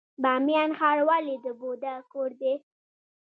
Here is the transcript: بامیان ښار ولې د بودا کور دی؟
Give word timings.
بامیان 0.23 0.71
ښار 0.79 0.99
ولې 1.09 1.35
د 1.45 1.47
بودا 1.59 1.95
کور 2.11 2.29
دی؟ 2.41 2.53